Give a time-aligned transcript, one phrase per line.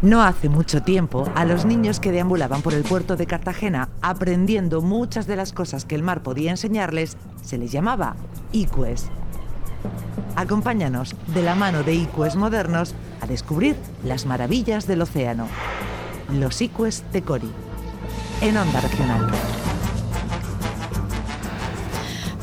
[0.00, 4.80] No hace mucho tiempo, a los niños que deambulaban por el puerto de Cartagena aprendiendo
[4.80, 8.14] muchas de las cosas que el mar podía enseñarles, se les llamaba
[8.52, 9.06] icues.
[10.36, 13.74] Acompáñanos de la mano de icues modernos a descubrir
[14.04, 15.48] las maravillas del océano.
[16.32, 17.50] Los icues de Cori.
[18.40, 19.28] En Onda Regional.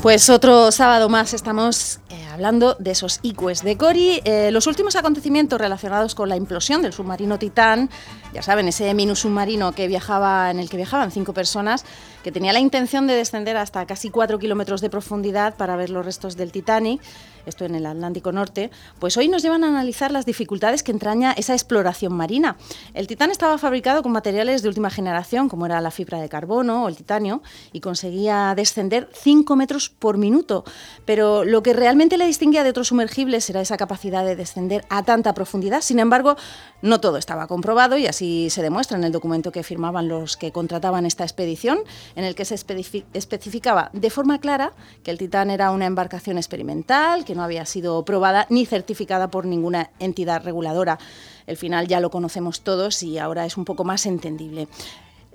[0.02, 2.00] Pues otro sábado más estamos
[2.36, 4.20] hablando de esos icues de Cori.
[4.24, 7.88] Eh, los últimos acontecimientos relacionados con la implosión del submarino Titán,
[8.34, 11.86] ya saben, ese minus submarino que viajaba, en el que viajaban cinco personas,
[12.22, 16.04] que tenía la intención de descender hasta casi cuatro kilómetros de profundidad para ver los
[16.04, 17.00] restos del Titanic
[17.46, 21.32] esto en el Atlántico Norte, pues hoy nos llevan a analizar las dificultades que entraña
[21.32, 22.56] esa exploración marina.
[22.92, 26.84] El Titán estaba fabricado con materiales de última generación, como era la fibra de carbono
[26.84, 27.42] o el titanio,
[27.72, 30.64] y conseguía descender 5 metros por minuto.
[31.04, 35.04] Pero lo que realmente le distinguía de otros sumergibles era esa capacidad de descender a
[35.04, 35.82] tanta profundidad.
[35.82, 36.36] Sin embargo,
[36.82, 40.50] no todo estaba comprobado y así se demuestra en el documento que firmaban los que
[40.50, 41.78] contrataban esta expedición,
[42.16, 44.72] en el que se especificaba de forma clara
[45.04, 49.46] que el Titán era una embarcación experimental, que no había sido probada ni certificada por
[49.46, 50.98] ninguna entidad reguladora.
[51.46, 54.66] El final ya lo conocemos todos y ahora es un poco más entendible.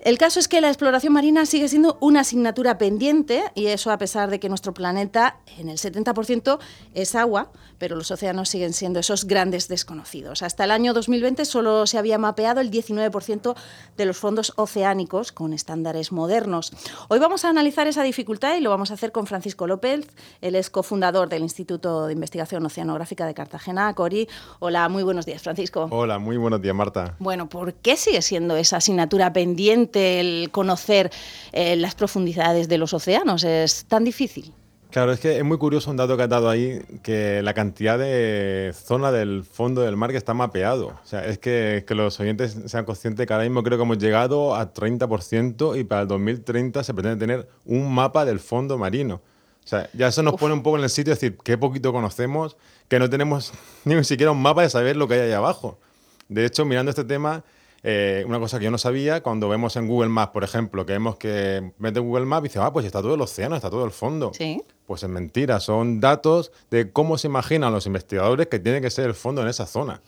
[0.03, 3.99] El caso es que la exploración marina sigue siendo una asignatura pendiente y eso a
[3.99, 6.57] pesar de que nuestro planeta en el 70%
[6.95, 10.41] es agua, pero los océanos siguen siendo esos grandes desconocidos.
[10.41, 13.55] Hasta el año 2020 solo se había mapeado el 19%
[13.95, 16.73] de los fondos oceánicos con estándares modernos.
[17.09, 20.07] Hoy vamos a analizar esa dificultad y lo vamos a hacer con Francisco López,
[20.41, 24.27] el es cofundador del Instituto de Investigación Oceanográfica de Cartagena, CORI.
[24.57, 25.89] Hola, muy buenos días, Francisco.
[25.91, 27.15] Hola, muy buenos días, Marta.
[27.19, 29.90] Bueno, ¿por qué sigue siendo esa asignatura pendiente?
[29.95, 31.11] El conocer
[31.51, 33.43] eh, las profundidades de los océanos?
[33.43, 34.53] ¿Es tan difícil?
[34.91, 37.97] Claro, es que es muy curioso un dato que has dado ahí, que la cantidad
[37.97, 40.87] de zona del fondo del mar que está mapeado.
[40.87, 43.99] O sea, es que, que los oyentes sean conscientes que ahora mismo creo que hemos
[43.99, 49.21] llegado a 30% y para el 2030 se pretende tener un mapa del fondo marino.
[49.63, 51.93] O sea, ya eso nos pone un poco en el sitio, es decir, qué poquito
[51.93, 52.57] conocemos,
[52.89, 53.53] que no tenemos
[53.85, 55.79] ni siquiera un mapa de saber lo que hay ahí abajo.
[56.27, 57.45] De hecho, mirando este tema,
[57.83, 60.93] eh, una cosa que yo no sabía, cuando vemos en Google Maps, por ejemplo, que
[60.93, 63.85] vemos que mete Google Maps y dice, ah, pues está todo el océano, está todo
[63.85, 64.31] el fondo.
[64.33, 64.61] Sí.
[64.85, 69.07] Pues es mentira, son datos de cómo se imaginan los investigadores que tiene que ser
[69.07, 70.01] el fondo en esa zona.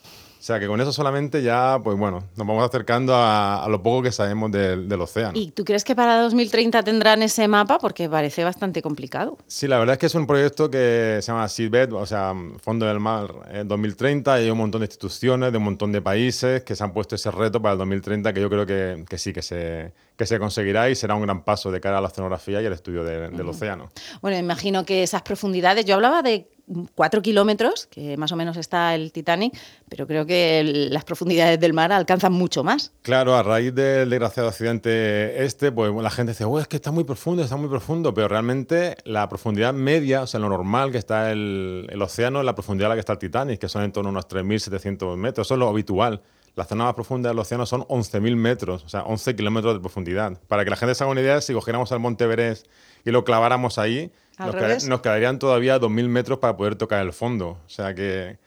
[0.43, 4.03] O sea que con eso solamente ya, pues bueno, nos vamos acercando a, lo poco
[4.03, 5.31] que sabemos del, océano.
[5.35, 7.77] ¿Y tú crees que para 2030 tendrán ese mapa?
[7.79, 9.37] Porque parece bastante complicado.
[9.47, 12.85] Sí, la verdad es que es un proyecto que se llama Seedbed, o sea, Fondo
[12.85, 14.41] del Mar en 2030.
[14.41, 17.15] Y hay un montón de instituciones de un montón de países que se han puesto
[17.15, 20.39] ese reto para el 2030 que yo creo que, que sí, que se, que se
[20.39, 23.47] conseguirá y será un gran paso de cara a la oceanografía y el estudio del
[23.47, 23.91] océano.
[24.21, 26.49] Bueno, imagino que esas profundidades, yo hablaba de
[26.95, 29.53] cuatro kilómetros, que más o menos está el Titanic,
[29.89, 32.91] pero creo que las profundidades del mar alcanzan mucho más.
[33.01, 36.91] Claro, a raíz del desgraciado accidente este, pues la gente dice, oh, es que está
[36.91, 40.97] muy profundo, está muy profundo, pero realmente la profundidad media, o sea, lo normal que
[40.97, 44.09] está el, océano la profundidad a la que está el Titanic, que son en torno
[44.09, 46.21] a unos 3.700 metros, eso es lo habitual.
[46.55, 50.39] La zona más profunda del océano son 11.000 metros, o sea, 11 kilómetros de profundidad.
[50.47, 52.67] Para que la gente se haga una idea, si cogiéramos al Monte Everest
[53.05, 57.59] y lo claváramos ahí, nos, nos, quedarían todavía 2.000 metros para poder tocar el fondo.
[57.65, 58.37] O sea que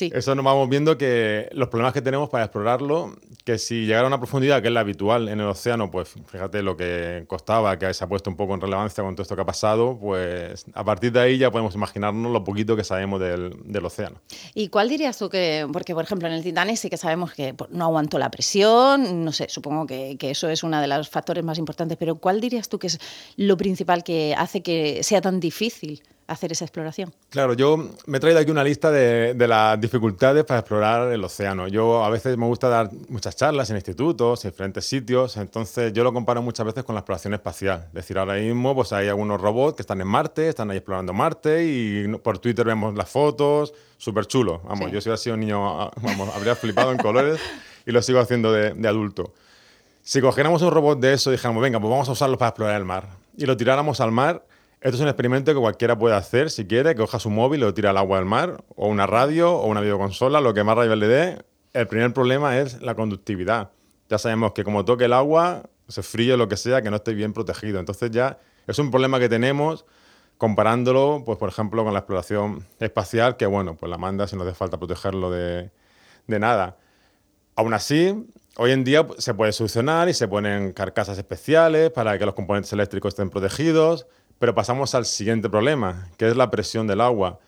[0.00, 4.06] eso nos vamos viendo que los problemas que tenemos para explorarlo, que si llegara a
[4.08, 7.92] una profundidad que es la habitual en el océano, pues fíjate lo que costaba, que
[7.92, 10.84] se ha puesto un poco en relevancia con todo esto que ha pasado, pues a
[10.84, 14.20] partir de ahí ya podemos imaginarnos lo poquito que sabemos del, océano.
[14.54, 17.54] ¿Y cuál dirías tú que, porque por ejemplo en el Titanic sí que sabemos que
[17.70, 21.44] no aguantó la presión, no sé, supongo que, que eso es uno de los factores
[21.44, 22.98] más importantes, pero ¿cuál dirías tú que es
[23.36, 26.02] lo principal que hace que sea tan difícil?
[26.28, 27.12] Hacer esa exploración.
[27.30, 31.68] Claro, yo me he traído aquí una lista de, las dificultades para explorar el océano.
[31.68, 36.04] Yo a veces me gusta dar muchas charlas en institutos, en diferentes sitios, entonces yo
[36.04, 37.86] lo comparo muchas veces con la exploración espacial.
[37.88, 41.14] Es decir, ahora mismo pues hay algunos robots que están en Marte, están ahí explorando
[41.14, 44.60] Marte y por Twitter vemos las fotos, súper chulo.
[44.64, 47.40] Vamos, yo si hubiera sido un niño, ah, vamos, habría flipado en colores
[47.86, 49.32] y lo sigo haciendo de, de adulto.
[50.02, 52.76] Si cogiéramos un robot de eso y dijéramos, venga, pues vamos a usarlo para explorar
[52.76, 54.42] el mar, y lo tiráramos al mar,
[54.80, 57.74] esto es un experimento que cualquiera puede hacer si quiere, que coja su móvil lo
[57.74, 60.94] tira al agua del mar, o una radio, o una videoconsola, lo que más rayo
[60.94, 61.38] le dé.
[61.72, 63.72] El primer problema es la conductividad.
[64.08, 67.12] Ya sabemos que como toque el agua, se fríe lo que sea, que no esté
[67.12, 67.80] bien protegido.
[67.80, 69.84] Entonces ya es un problema que tenemos
[70.36, 74.44] comparándolo, pues por ejemplo, con la exploración espacial, que bueno, pues la manda si no
[74.44, 75.70] hace falta protegerlo de,
[76.28, 76.76] de nada.
[77.56, 82.24] Aún así, hoy en día se puede solucionar y se ponen carcasas especiales para que
[82.24, 84.06] los componentes eléctricos estén protegidos,
[84.38, 87.38] pero pasamos al siguiente problema, que es la presión del agua.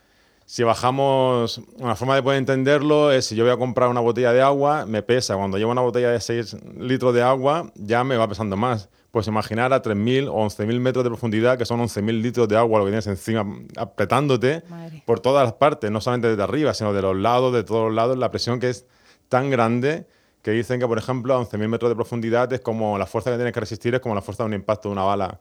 [0.51, 4.33] Si bajamos, una forma de poder entenderlo es si yo voy a comprar una botella
[4.33, 5.37] de agua, me pesa.
[5.37, 8.89] Cuando llevo una botella de 6 litros de agua, ya me va pesando más.
[9.13, 12.81] Pues imaginar a 3.000 o 11.000 metros de profundidad, que son 11.000 litros de agua
[12.81, 13.47] lo que tienes encima
[13.77, 14.63] apretándote
[15.05, 17.95] por todas las partes, no solamente desde arriba, sino de los lados, de todos los
[17.95, 18.87] lados, la presión que es
[19.29, 20.07] tan grande
[20.43, 23.37] que dicen que, por ejemplo, a 11.000 metros de profundidad es como la fuerza que
[23.37, 25.39] tienes que resistir es como la fuerza de un impacto de una bala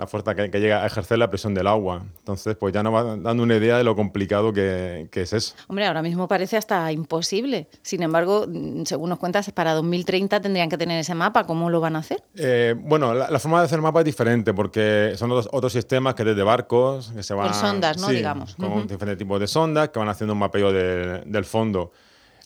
[0.00, 2.02] la fuerza que, llega a ejercer la presión del agua.
[2.20, 5.54] Entonces, pues ya nos va dando una idea de lo complicado que, es eso.
[5.68, 7.68] Hombre, ahora mismo parece hasta imposible.
[7.82, 8.46] Sin embargo,
[8.84, 11.44] según nos cuentas, para 2030 tendrían que tener ese mapa.
[11.44, 12.22] ¿Cómo lo van a hacer?
[12.34, 16.24] Eh, bueno, la, forma de hacer el mapa es diferente porque son otros, sistemas que
[16.24, 17.48] desde barcos que se van...
[17.48, 18.08] Con sondas, ¿no?
[18.08, 18.54] Digamos.
[18.54, 21.92] Con diferentes tipos de sondas que van haciendo un mapeo del fondo.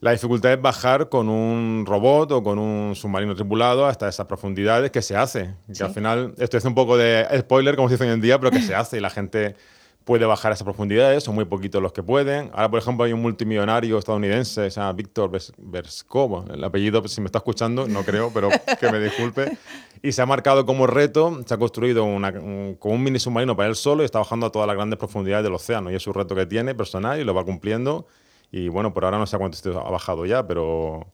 [0.05, 4.91] La dificultad es bajar con un robot o con un submarino tripulado hasta esas profundidades
[4.91, 5.55] que se hace.
[5.75, 8.39] Que al final, esto es un poco de spoiler, como se dice hoy en día,
[8.39, 9.56] pero que se hace y la gente
[10.05, 12.51] puede bajar a esas profundidades, son muy poquitos los que pueden.
[12.53, 17.27] Ahora, por ejemplo, hay un multimillonario estadounidense, se llama Víctor Verskov, el apellido, si me
[17.27, 19.57] está escuchando, no creo, pero que me disculpe.
[20.03, 23.57] Y se ha marcado como reto, se ha construido una, un, con un mini submarino
[23.57, 25.91] para él solo y está bajando a todas las grandes profundidades del océano.
[25.91, 28.07] Y es un reto que tiene personal y lo va cumpliendo
[28.55, 31.09] y bueno, por ahora no sé cuánto ha bajado ya, pero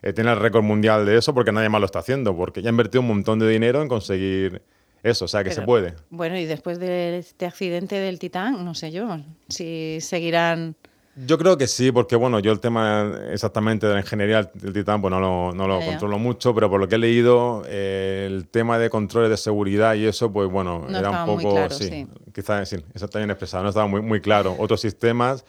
[0.00, 2.68] eh, tiene el récord mundial de eso porque nadie más lo está haciendo, porque ya
[2.68, 4.62] ha invertido un montón de dinero en conseguir
[5.02, 5.94] eso, o sea que se puede.
[6.10, 9.18] Bueno, y después de este accidente del Titán, no sé yo,
[9.48, 10.76] si seguirán...
[11.16, 15.00] Yo creo que sí, porque bueno, yo el tema exactamente de la ingeniería del Titán
[15.00, 18.46] pues no lo, no lo controlo mucho, pero por lo que he leído, eh, el
[18.46, 22.68] tema de controles de seguridad y eso, pues bueno, era un poco, sí, sí, quizás
[22.68, 24.54] sí, eso está bien expresado, no estaba muy, muy claro.
[24.60, 25.44] Otros sistemas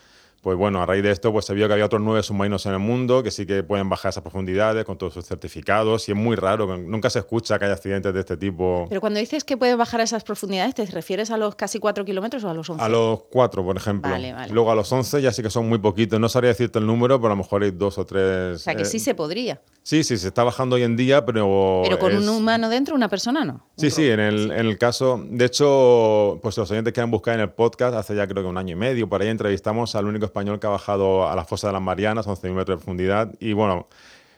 [0.46, 2.74] pues bueno, a raíz de esto pues se vio que había otros nueve submarinos en
[2.74, 6.18] el mundo que sí que pueden bajar esas profundidades con todos sus certificados y es
[6.18, 8.86] muy raro, nunca se escucha que haya accidentes de este tipo.
[8.88, 12.06] Pero cuando dices que pueden bajar a esas profundidades, ¿te refieres a los casi cuatro
[12.06, 12.84] kilómetros o a los 11?
[12.84, 14.16] A los cuatro, por ejemplo.
[14.52, 17.20] Luego a los 11 ya sí que son muy poquitos, no sabría decirte el número,
[17.20, 18.58] pero a lo mejor hay dos o tres.
[18.58, 19.60] O sea que sí eh, se podría.
[19.82, 21.82] Sí, sí, se está bajando hoy en día, pero...
[21.84, 23.68] Pero con un humano dentro, una persona no.
[23.78, 25.24] Sí, sí, en el, en el, caso...
[25.28, 28.50] De hecho, pues los oyentes que han buscado en el podcast, hace ya creo que
[28.50, 31.46] un año y medio, por ahí entrevistamos al único español que ha bajado a la
[31.46, 33.34] fosa de las Marianas, 11.000 metros de profundidad.
[33.40, 33.88] Y bueno,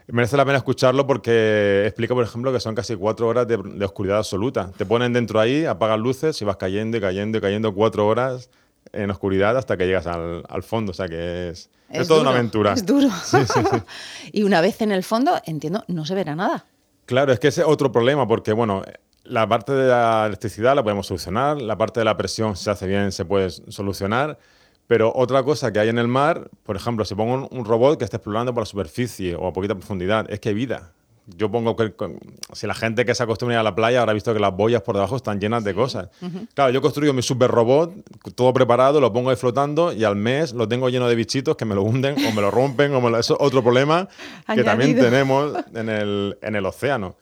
[0.06, 4.18] merece la pena escucharlo porque explica, por ejemplo, que son casi cuatro horas de, oscuridad
[4.20, 4.72] absoluta.
[4.78, 8.52] Te ponen dentro ahí, apagan luces y vas cayendo y cayendo y cayendo cuatro horas
[8.94, 10.92] en oscuridad hasta que llegas al, al fondo.
[10.92, 12.74] O sea que es, es, toda una aventura.
[12.74, 13.10] Es duro.
[14.32, 16.66] y una vez en el fondo, entiendo, no se verá nada.
[17.08, 18.84] Claro, es que ese es otro problema porque, bueno,
[19.24, 22.70] la parte de la electricidad la podemos solucionar, la parte de la presión, si se
[22.70, 24.38] hace bien, se puede solucionar
[24.88, 28.06] pero otra cosa que hay en el mar, por ejemplo, si pongo un, robot que
[28.06, 30.94] esté explorando por la superficie o a poquita profundidad, es que hay vida.
[31.36, 31.94] Yo pongo que
[32.54, 34.96] si la gente que se acostumbra a la playa habrá visto que las boyas por
[34.96, 36.08] debajo están llenas de cosas.
[36.54, 37.94] Claro, yo construyo mi super robot,
[38.34, 41.66] todo preparado, lo pongo ahí flotando y al mes lo tengo lleno de bichitos que
[41.66, 44.08] me lo hunden o me lo rompen o me lo, eso es otro problema
[44.56, 47.18] que también tenemos en el, en el océano.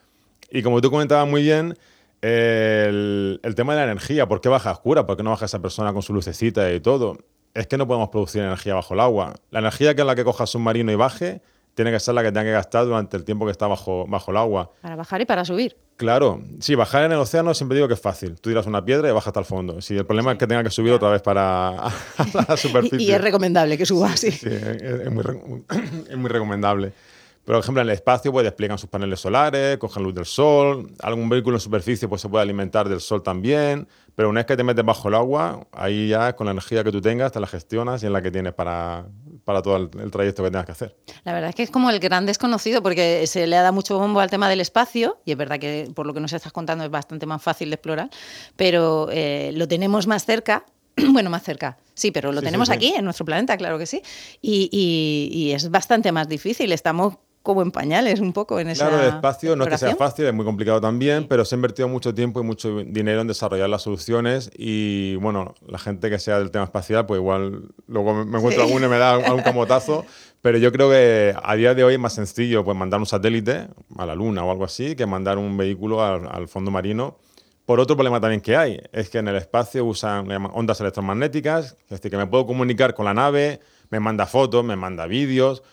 [0.52, 1.76] Y como tú comentabas muy bien,
[2.22, 5.08] el, el, tema de la energía, ¿por qué baja oscura?
[5.08, 7.18] ¿Por qué no baja esa persona con su lucecita y todo?
[7.56, 9.34] Es que no podemos producir energía bajo el agua.
[9.50, 11.42] La energía que es la que coja el submarino y baje
[11.74, 14.32] tiene que ser la que tenga que gastar durante el tiempo que está bajo, bajo
[14.32, 14.72] el agua.
[14.82, 15.76] Para bajar y para subir.
[15.98, 18.36] Claro, sí, bajar en el océano siempre digo que es fácil.
[18.42, 19.82] Tú tiras una piedra y bajas hasta el fondo.
[19.82, 21.84] Si el problema es que tenga que subir otra vez para
[22.48, 23.02] la superficie.
[23.08, 24.32] Y, es recomendable que suba, sí.
[24.32, 25.24] sí es, muy,
[26.10, 26.92] es muy recomendable.
[27.46, 30.92] Pero, por ejemplo, en el espacio pues, despliegan sus paneles solares, cogen luz del sol,
[31.00, 34.58] algún vehículo en superficie pues, se puede alimentar del sol también, pero una vez que
[34.58, 37.46] te metes bajo el agua, ahí ya con la energía que tú tengas, te la
[37.46, 39.06] gestionas y es la que tienes para,
[39.44, 40.96] para todo el, trayecto que tengas que hacer.
[41.24, 44.00] La verdad es que es como el gran desconocido, porque se le ha dado mucho
[44.00, 46.84] bombo al tema del espacio, y es verdad que por lo que nos estás contando
[46.84, 48.10] es bastante más fácil de explorar,
[48.56, 50.66] pero eh, lo tenemos más cerca,
[51.12, 54.02] bueno, más cerca, sí, pero lo tenemos aquí, en nuestro planeta, claro que sí.
[54.42, 56.72] Y, y, es bastante más difícil.
[56.72, 59.96] Estamos como en pañales un poco en esa Claro, el espacio no es que sea
[59.96, 63.28] fácil, es muy complicado también, pero se ha invertido mucho tiempo y mucho dinero en
[63.28, 68.26] desarrollar las soluciones y bueno, la gente que sea del tema espacial, pues igual luego
[68.26, 70.06] me encuentro alguno y me da algún camotazo,
[70.42, 73.68] pero yo creo que a día de hoy es más sencillo pues mandar un satélite
[73.96, 77.20] a la luna o algo así que mandar un vehículo al, fondo marino.
[77.66, 81.90] Por otro problema también que hay, es que en el espacio usan ondas electromagnéticas, es
[81.90, 83.60] decir, que me puedo comunicar con la nave,
[83.92, 85.64] me manda fotos, me manda vídeos,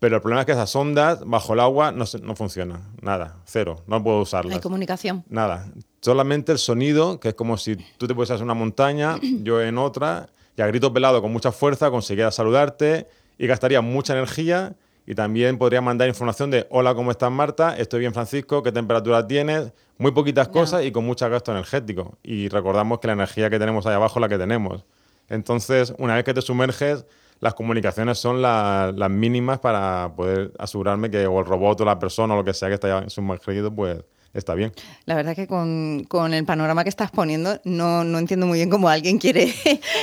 [0.00, 2.82] pero el problema es que esas ondas bajo el agua no, no funcionan.
[3.00, 3.82] Nada, cero.
[3.86, 4.50] No puedo usarlas.
[4.50, 5.24] No hay comunicación.
[5.28, 5.66] Nada.
[6.00, 9.78] Solamente el sonido, que es como si tú te pusieras en una montaña, yo en
[9.78, 14.76] otra, y a grito pelado con mucha fuerza consiguiera saludarte y gastaría mucha energía
[15.06, 17.76] y también podría mandar información de hola, ¿cómo estás Marta?
[17.76, 19.72] Estoy bien Francisco, ¿qué temperatura tienes?
[19.96, 22.18] Muy poquitas cosas y con mucho gasto energético.
[22.22, 24.84] Y recordamos que la energía que tenemos ahí abajo es la que tenemos.
[25.28, 27.06] Entonces, una vez que te sumerges,
[27.40, 32.34] las comunicaciones son las mínimas para poder asegurarme que o el robot o la persona
[32.34, 34.02] o lo que sea que está sumergido, pues
[34.34, 34.72] está bien.
[35.04, 39.18] La verdad que con, el panorama que estás poniendo no, entiendo muy bien cómo alguien
[39.20, 39.54] quiere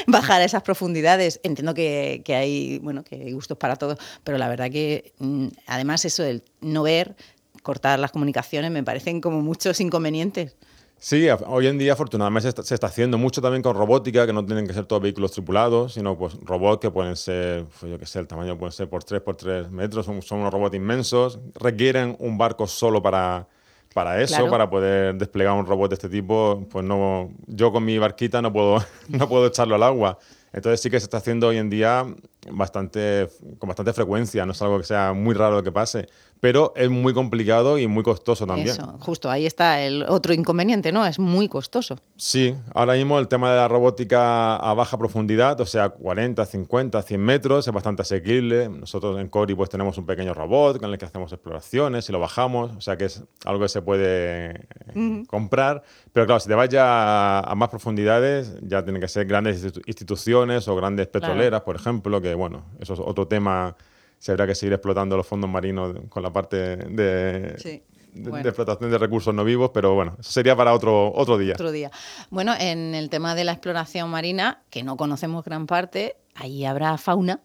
[0.08, 1.40] bajar a esas profundidades.
[1.44, 6.06] Entiendo que, hay, bueno, que hay gustos para todos, pero la verdad que mm, además
[6.06, 7.16] eso del no ver,
[7.64, 10.56] cortar las comunicaciones, me parecen como muchos inconvenientes.
[10.98, 14.66] Sí, hoy en día afortunadamente se está, haciendo mucho también con robótica, que no tienen
[14.66, 18.20] que ser todos vehículos tripulados, sino pues robots que pueden ser, pues yo qué sé,
[18.20, 22.16] el tamaño puede ser por 3 por 3 metros, son, son unos robots inmensos, requieren
[22.20, 23.48] un barco solo para,
[23.94, 27.98] para eso, para poder desplegar un robot de este tipo, pues no, yo con mi
[27.98, 30.18] barquita no puedo, no puedo echarlo al agua.
[30.54, 32.06] Entonces sí que se está haciendo hoy en día
[32.50, 36.08] bastante, con bastante frecuencia, no es algo que sea muy raro que pase
[36.40, 38.70] pero es muy complicado y muy costoso también.
[38.70, 41.06] Eso, justo, ahí está el otro inconveniente, ¿no?
[41.06, 41.98] Es muy costoso.
[42.18, 47.02] Sí, ahora mismo el tema de la robótica a baja profundidad, o sea, 40, 50,
[47.02, 48.70] 100 metros, es bastante asequible.
[48.70, 52.20] Nosotros en Cori pues tenemos un pequeño robot con el que hacemos exploraciones y lo
[52.20, 54.68] bajamos, o sea que es algo que se puede
[55.28, 59.66] comprar, pero claro, si te vas ya a, más profundidades, ya tienen que ser grandes
[59.86, 63.76] instituciones o grandes petroleras, por ejemplo, que bueno, eso es otro tema
[64.20, 67.84] se habrá que seguir explotando los fondos marinos con la parte de,
[68.16, 71.54] explotación de recursos no vivos, pero bueno, eso sería para otro, otro día.
[71.54, 71.92] Otro día.
[72.30, 76.98] Bueno, en el tema de la exploración marina, que no conocemos gran parte, ahí habrá
[76.98, 77.42] fauna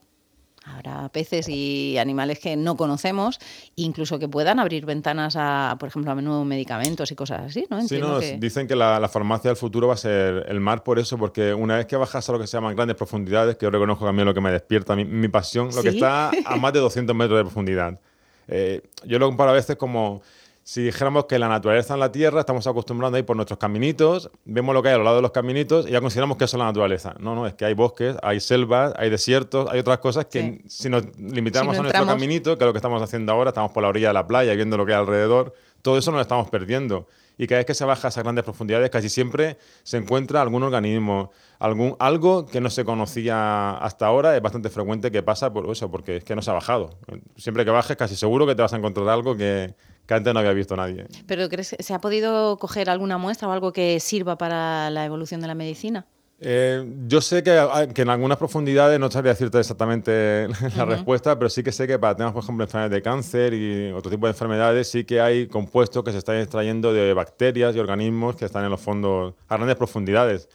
[0.64, 3.38] Habrá peces y animales que no conocemos,
[3.76, 7.80] incluso que puedan abrir ventanas a, por ejemplo, a nuevos medicamentos y cosas así, ¿no?
[7.88, 11.16] sí, no, dicen que la, farmacia del futuro va a ser el mar por eso,
[11.16, 14.04] porque una vez que bajas a lo que se llaman grandes profundidades, que yo reconozco
[14.04, 17.38] también lo que me despierta mi, pasión, lo que está a más de 200 metros
[17.38, 17.98] de profundidad.
[18.46, 20.20] Eh, yo lo comparo a veces como
[20.70, 24.30] si dijéramos que la naturaleza en la Tierra estamos acostumbrando a ir por nuestros caminitos,
[24.44, 26.56] vemos lo que hay a lo lado de los caminitos y ya consideramos que eso
[26.56, 27.16] es la naturaleza.
[27.18, 30.88] No, no, es que hay bosques, hay selvas, hay desiertos, hay otras cosas que si
[30.88, 33.88] nos limitamos a nuestro caminito, que es lo que estamos haciendo ahora, estamos por la
[33.88, 37.08] orilla de la playa viendo lo que hay alrededor, todo eso nos lo estamos perdiendo.
[37.36, 40.62] Y cada vez que se baja a esas grandes profundidades, casi siempre se encuentra algún
[40.62, 44.36] organismo, algún, algo que no se conocía hasta ahora.
[44.36, 46.90] Es bastante frecuente que pasa por eso, porque es que no se ha bajado.
[47.36, 49.74] Siempre que bajes, casi seguro que te vas a encontrar algo que,
[50.10, 51.06] que antes no había visto nadie.
[51.28, 55.04] ¿Pero crees que se ha podido coger alguna muestra o algo que sirva para la
[55.04, 56.04] evolución de la medicina?
[56.40, 61.38] Eh, yo sé que, ah, que, en algunas profundidades, no sabría decirte exactamente la respuesta,
[61.38, 64.26] pero sí que sé que para temas, por ejemplo, enfermedades de cáncer y otro tipo
[64.26, 68.46] de enfermedades, sí que hay compuestos que se están extrayendo de bacterias y organismos que
[68.46, 70.48] están en los fondos a grandes profundidades.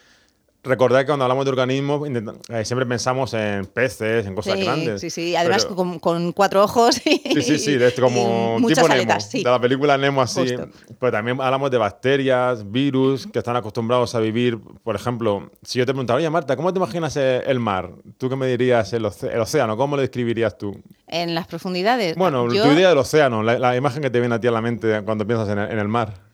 [0.65, 2.07] Recordad que cuando hablamos de organismos
[2.49, 5.01] eh, siempre pensamos en peces, en cosas grandes.
[5.01, 9.43] Sí, sí, además con, cuatro ojos y, sí, sí, sí, de como tipo Nemo, de
[9.43, 10.55] la película Nemo así.
[10.99, 14.59] Pero también hablamos de bacterias, virus que están acostumbrados a vivir.
[14.83, 17.91] Por ejemplo, si yo te preguntara, oye Marta, ¿cómo te imaginas el mar?
[18.17, 19.77] ¿Tú qué me dirías el, océano?
[19.77, 20.75] ¿Cómo lo describirías tú?
[21.07, 22.15] En las profundidades.
[22.15, 25.01] Bueno, tu idea del océano, la, imagen que te viene a ti a la mente
[25.03, 26.24] cuando piensas en en el mar.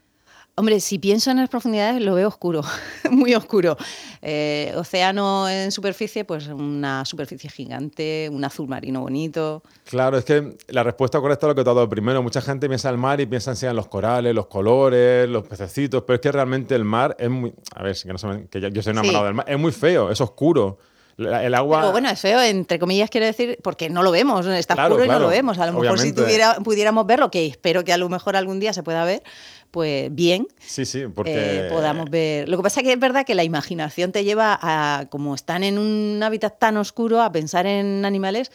[0.55, 2.62] Hombre, si pienso en las profundidades lo veo oscuro,
[3.10, 3.77] muy oscuro.
[4.22, 9.63] Eh, océano en superficie, pues una superficie gigante, un azul marino bonito.
[9.86, 12.22] Claro, es que la respuesta correcta es lo que te ha dado primero.
[12.22, 16.03] Mucha gente piensa en el mar y piensa en los corales, los colores, los pececitos,
[16.05, 17.53] pero es que realmente el mar es muy...
[17.74, 19.46] A ver, que, no que yo soy enamorado del mar.
[19.48, 20.79] Es muy feo, es oscuro.
[21.18, 21.91] El agua...
[21.91, 25.20] bueno, es feo, entre comillas, quiero decir, porque no lo vemos, está oscuro y no
[25.20, 25.60] lo vemos.
[25.60, 28.74] A lo mejor si tuviera, pudiéramos verlo, que espero que a lo mejor algún día
[28.74, 29.24] se pueda ver,
[29.72, 31.68] pues bien, sí, sí, porque...
[31.68, 32.50] Eh, podamos ver.
[32.50, 35.63] Lo que pasa es que es verdad que la imaginación te lleva a, como están
[35.63, 38.51] en un hábitat tan oscuro, a pensar en animales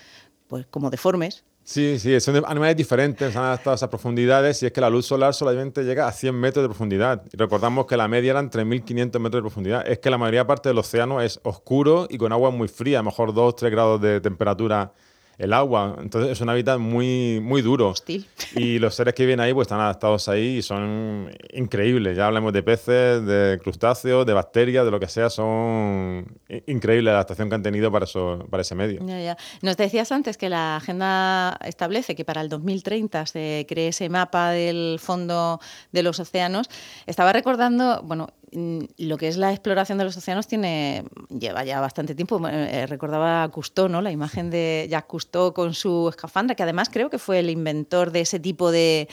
[0.46, 1.44] pues como deformes.
[1.68, 5.04] Sí, sí, son animales diferentes, han adaptado a esas profundidades y es que la luz
[5.04, 7.24] solar solamente llega a 100 metros de profundidad.
[7.32, 9.84] Y recordamos que la media eran 3.500 metros de profundidad.
[9.84, 13.02] Es que la mayoría parte del océano es oscuro y con agua muy fría, a
[13.02, 14.92] lo mejor 2-3 grados de temperatura
[15.38, 15.96] el agua.
[16.00, 17.90] Entonces es un hábitat muy, muy duro.
[17.90, 18.26] Hostil.
[18.54, 22.16] Y los seres que viven ahí pues están adaptados ahí y son increíbles.
[22.16, 25.30] Ya hablamos de peces, de crustáceos, de bacterias, de lo que sea.
[25.30, 26.26] Son
[26.66, 29.00] increíbles la adaptación que han tenido para, eso, para ese medio.
[29.06, 29.36] Ya, ya.
[29.62, 34.50] Nos decías antes que la agenda establece que para el 2030 se cree ese mapa
[34.50, 35.60] del fondo
[35.92, 36.68] de los océanos.
[37.06, 42.14] Estaba recordando, bueno, lo que es la exploración de los océanos tiene lleva ya bastante
[42.14, 42.40] tiempo.
[42.48, 44.00] Eh, recordaba a Cousteau, ¿no?
[44.00, 48.12] La imagen de Jacques Cousteau con su escafandra, que además creo que fue el inventor
[48.12, 49.08] de ese tipo de,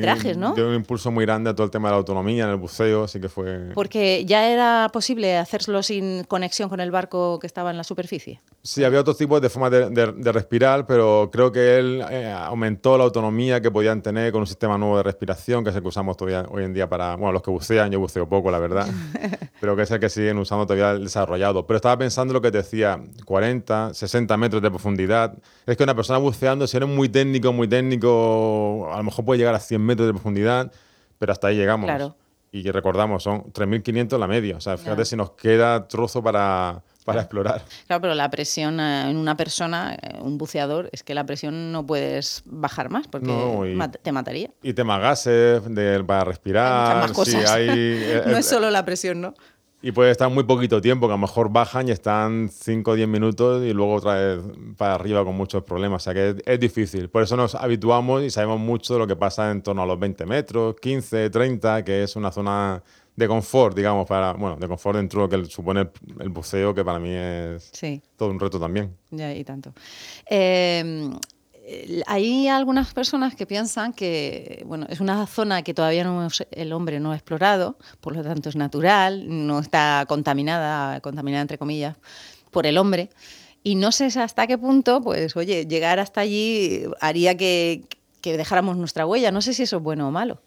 [0.00, 0.54] trajes, ¿no?
[0.54, 3.04] Dio un impulso muy grande a todo el tema de la autonomía en el buceo,
[3.04, 3.70] así que fue...
[3.74, 8.40] Porque ya era posible hacerlo sin conexión con el barco que estaba en la superficie.
[8.62, 13.04] Sí, había otros tipos de formas de, respirar, pero creo que él eh, aumentó la
[13.04, 16.16] autonomía que podían tener con un sistema nuevo de respiración, que es el que usamos
[16.16, 18.88] todavía hoy en día para, bueno, los que bucean, yo buceo poco, la verdad verdad.
[19.60, 21.66] Pero que es el que siguen usando todavía el desarrollado.
[21.66, 25.36] Pero estaba pensando lo que te decía, 40, 60 metros de profundidad.
[25.66, 29.38] Es que una persona buceando, si eres muy técnico, muy técnico, a lo mejor puede
[29.38, 30.72] llegar a 100 metros de profundidad,
[31.18, 31.86] pero hasta ahí llegamos.
[31.86, 32.16] Claro.
[32.52, 34.56] Y recordamos, son 3.500 la media.
[34.56, 37.62] O sea, fíjate si nos queda trozo para, para explorar.
[37.86, 41.72] Claro, pero la presión eh, en una persona, eh, un buceador, es que la presión
[41.72, 44.50] no puedes bajar más porque No, y- mat- te mataría.
[44.62, 46.96] Y temas gases de, para respirar.
[46.96, 47.50] Hay más sí, cosas.
[47.50, 49.34] hay, eh, no eh, es solo la presión, ¿no?
[49.82, 52.94] Y puede estar muy poquito tiempo, que a lo mejor bajan y están 5 o
[52.96, 54.40] 10 minutos y luego otra vez
[54.76, 56.02] para arriba con muchos problemas.
[56.02, 57.08] O sea que es, es difícil.
[57.08, 59.98] Por eso nos habituamos y sabemos mucho de lo que pasa en torno a los
[59.98, 62.82] 20 metros, 15, 30, que es una zona
[63.20, 66.74] de confort, digamos, para, bueno, de confort dentro de lo que supone el, el buceo,
[66.74, 68.02] que para mí es Sí.
[68.16, 68.96] todo un reto también.
[69.10, 69.72] Ya, y tanto.
[70.28, 71.10] Eh,
[71.66, 76.44] el- hay algunas personas que piensan que bueno, es una zona que todavía no hemos-
[76.50, 81.58] el hombre no ha explorado, por lo tanto es natural, no está contaminada, contaminada entre
[81.58, 81.96] comillas,
[82.50, 83.10] por el hombre.
[83.62, 87.82] Y no sé hasta qué punto, pues, oye, llegar hasta allí haría que,
[88.22, 89.30] que dejáramos nuestra huella.
[89.30, 90.40] No sé si eso es bueno o malo.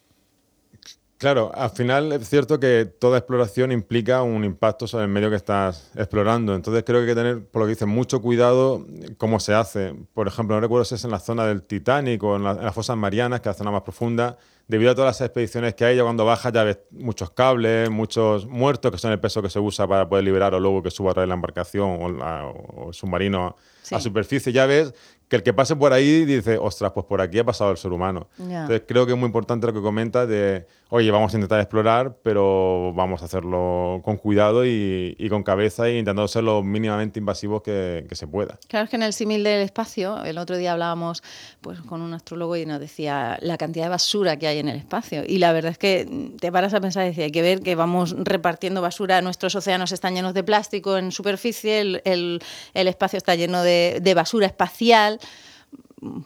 [1.23, 5.37] Claro, al final es cierto que toda exploración implica un impacto sobre el medio que
[5.37, 6.53] estás explorando.
[6.53, 8.85] Entonces creo que hay que tener, por lo que dicen, mucho cuidado
[9.17, 9.95] cómo se hace.
[10.13, 12.65] Por ejemplo, no recuerdo si es en la zona del Titanic o en, la- en
[12.65, 14.37] las fosas marianas, que es la zona más profunda.
[14.67, 18.45] Debido a todas las expediciones que hay, ya cuando bajas ya ves muchos cables, muchos
[18.47, 21.11] muertos, que son el peso que se usa para poder liberar o luego que suba
[21.11, 23.93] a través de la embarcación o, la- o el submarino Sí.
[23.95, 24.53] a superficie.
[24.53, 24.93] Ya ves
[25.27, 27.91] que el que pase por ahí dice, ostras, pues por aquí ha pasado el ser
[27.91, 28.29] humano.
[28.37, 28.61] Ya.
[28.61, 32.15] Entonces creo que es muy importante lo que comentas de, oye, vamos a intentar explorar,
[32.23, 37.19] pero vamos a hacerlo con cuidado y, y con cabeza e intentando ser lo mínimamente
[37.19, 38.57] invasivos que, que se pueda.
[38.69, 41.21] Claro, es que en el símil del espacio, el otro día hablábamos
[41.59, 44.77] pues, con un astrólogo y nos decía la cantidad de basura que hay en el
[44.77, 45.23] espacio.
[45.27, 47.75] Y la verdad es que te paras a pensar y decir, hay que ver que
[47.75, 52.41] vamos repartiendo basura, nuestros océanos están llenos de plástico en superficie, el, el-
[52.73, 55.19] el espacio está lleno de, de basura espacial.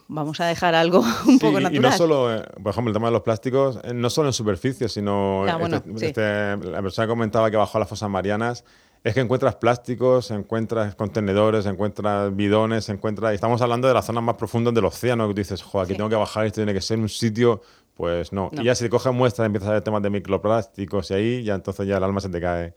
[0.08, 1.82] Vamos a dejar algo un Sí, poco y natural.
[1.82, 4.88] no solo, eh, por ejemplo, el tema de los plásticos, eh, no solo en superficie,
[4.88, 6.06] sino Ah, bueno, este- sí.
[6.06, 8.64] este- la persona que comentaba que bajó a las fosas marianas,
[9.04, 13.30] es que encuentras plásticos, encuentras contenedores, encuentras bidones, encuentras...
[13.30, 15.92] Y estamos hablando de las zonas más profundas del océano, que tú dices, joder, aquí
[15.92, 15.96] Sí.
[15.98, 17.62] tengo que bajar, esto tiene que ser un sitio...
[17.98, 18.48] Pues no.
[18.52, 18.62] No.
[18.62, 21.56] Y ya si te coges muestras, empiezas a ver temas de microplásticos y ahí ya
[21.56, 22.72] entonces ya el alma se te cae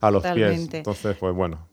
[0.00, 0.34] a los pies.
[0.34, 0.76] Totalmente.
[0.78, 1.66] Entonces, pues bueno.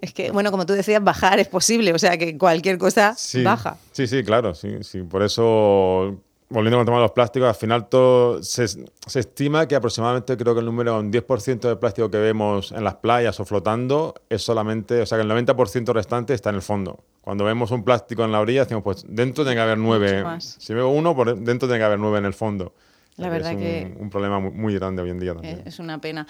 [0.00, 3.44] Es que, bueno, como tú decías, bajar es posible, o sea que cualquier cosa Sí,
[3.44, 3.76] baja.
[3.92, 5.02] Sí, sí, claro, sí, sí.
[5.02, 6.20] Por eso,
[6.54, 10.36] volviendo con el tema de los plásticos, al final todo se, se estima que aproximadamente
[10.36, 14.14] creo que el número, un 10% del plástico que vemos en las playas o flotando
[14.30, 17.00] es solamente, o sea que el 90% restante está en el fondo.
[17.22, 20.24] Cuando vemos un plástico en la orilla, decimos, pues dentro tiene que haber nueve.
[20.38, 22.72] Si veo uno, por dentro tiene que haber nueve en el fondo.
[23.16, 25.58] La verdad es que- un, problema muy, muy grande hoy en día también.
[25.58, 26.26] Eh, Es una pena.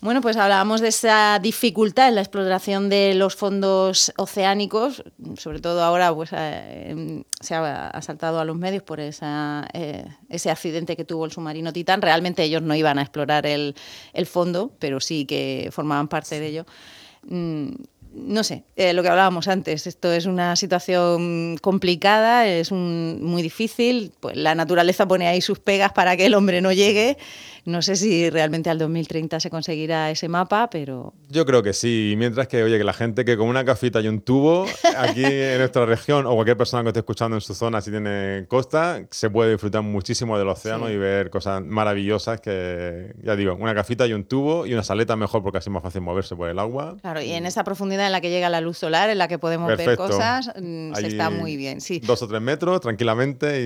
[0.00, 5.02] Bueno, pues hablábamos de esa dificultad en la exploración de los fondos oceánicos,
[5.36, 9.66] sobre todo ahora pues eh, em, se ha, ha saltado a los medios por esa,
[9.72, 12.00] eh, ese accidente que tuvo el submarino Titán.
[12.02, 13.74] Realmente ellos no iban a explorar el,
[14.12, 16.66] el fondo, pero sí que formaban parte de ello.
[17.24, 17.70] Mm,
[18.20, 23.42] no sé, eh, lo que hablábamos antes, esto es una situación complicada, es un- muy
[23.42, 27.16] difícil, pues la naturaleza pone ahí sus pegas para que el hombre no llegue.
[27.68, 32.14] No sé si realmente al 2030 se conseguirá ese mapa, pero Yo creo que sí,
[32.16, 34.64] mientras que, oye, que la gente que con una cafita y un tubo,
[34.96, 38.46] aquí en nuestra región, o cualquier persona que esté escuchando en su zona, si tiene
[38.48, 40.94] costa, se puede disfrutar muchísimo del océano Sí.
[40.94, 45.14] y ver cosas maravillosas que, ya digo, una cafita y un tubo y una saleta
[45.16, 46.96] mejor porque así es más fácil moverse por el agua.
[47.02, 49.38] claro, y en esa profundidad en la que llega la luz solar, en la que
[49.38, 52.00] podemos ver cosas, mm, se está muy bien, sí.
[52.00, 53.60] Dos o tres metros, tranquilamente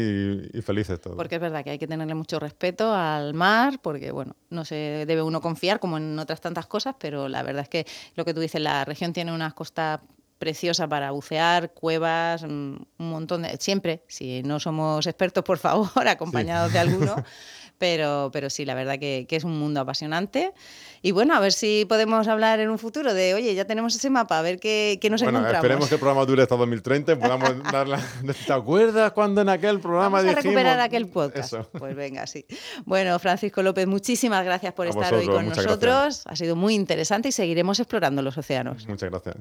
[0.53, 1.17] y, y felices todos.
[1.17, 5.05] Porque es verdad que hay que tenerle mucho respeto al mar, porque bueno, no se
[5.07, 8.33] debe uno confiar como en otras tantas cosas, pero la verdad es que lo que
[8.33, 10.01] tú dices, la región tiene unas costas
[10.39, 13.55] preciosas para bucear, cuevas, mm, un montón de...
[13.59, 17.17] Siempre, si no somos expertos, por favor, acompañados de alguno.
[17.83, 20.53] Pero, pero sí, la verdad que, que es un mundo apasionante.
[21.03, 24.09] Y bueno, a ver si podemos hablar en un futuro de, oye, ya tenemos ese
[24.09, 25.64] mapa, a ver qué, qué nos bueno, encontramos.
[25.64, 27.99] esperemos que el programa dure hasta 2030 y podamos dar la...
[28.47, 30.45] ¿Te acuerdas cuando en aquel programa Vamos a dijimos?
[30.45, 31.53] recuperar aquel podcast.
[31.55, 31.68] Eso.
[31.77, 32.47] Pues venga, sí.
[32.85, 36.23] Bueno, Francisco López, muchísimas gracias por A estar hoy vosotros, con muchas nosotros.
[36.27, 38.87] Ha sido muy interesante y seguiremos explorando los océanos.
[38.87, 39.35] Muchas gracias.